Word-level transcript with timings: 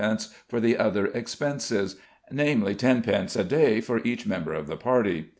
for 0.47 0.59
the 0.59 0.77
other 0.77 1.05
expenses, 1.05 1.95
namely 2.31 2.73
10d. 2.73 3.35
a 3.39 3.43
day 3.43 3.79
for 3.79 3.99
each 3.99 4.25
member 4.25 4.51
of 4.51 4.65
the 4.65 4.75
party. 4.75 5.29